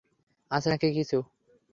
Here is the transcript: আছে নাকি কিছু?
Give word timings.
আছে 0.51 0.67
নাকি 0.69 0.87
কিছু? 0.97 1.17